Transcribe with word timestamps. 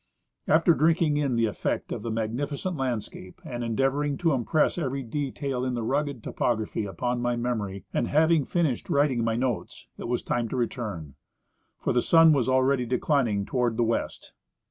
After 0.47 0.73
drinking 0.73 1.17
in 1.17 1.35
the 1.35 1.45
efi'ect 1.45 1.91
of 1.91 2.01
the 2.01 2.09
magnificent 2.09 2.75
landscape 2.75 3.39
and 3.45 3.63
endeavoring 3.63 4.17
to 4.17 4.33
impress 4.33 4.79
every 4.79 5.03
detail 5.03 5.63
in 5.63 5.75
the 5.75 5.83
rugged 5.83 6.23
topography 6.23 6.85
upon 6.85 7.21
my 7.21 7.35
memory, 7.35 7.85
and 7.93 8.07
having 8.07 8.43
finished 8.43 8.87
Avriting 8.87 9.21
my 9.23 9.35
notes, 9.35 9.85
it 9.99 10.07
was 10.07 10.23
time 10.23 10.49
to 10.49 10.55
return; 10.57 11.13
for 11.77 11.93
the 11.93 12.01
sun 12.01 12.33
was 12.33 12.49
already 12.49 12.87
declining 12.87 13.45
toward 13.45 13.77
the 13.77 13.83
west. 13.83 14.33